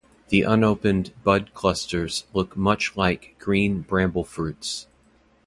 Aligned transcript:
The 0.29 0.41
unopened 0.41 1.13
bud 1.23 1.53
clusters 1.53 2.25
look 2.33 2.57
much 2.57 2.97
like 2.97 3.35
green 3.37 3.81
bramble 3.81 4.23
fruits. 4.23 4.87